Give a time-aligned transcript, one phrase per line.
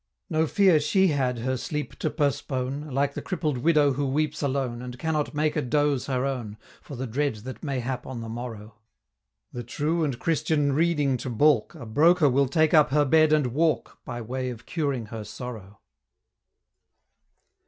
[0.31, 4.81] No fear she had her sleep to postpone, Like the crippled Widow who weeps alone,
[4.81, 8.79] And cannot make a doze her own, For the dread that mayhap on the morrow,
[9.53, 13.53] The true and Christian reading to baulk, A broker will take up her bed and
[13.53, 15.81] walk, By way of curing her sorrow.